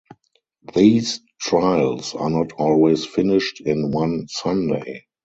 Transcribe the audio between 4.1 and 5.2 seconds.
Sunday.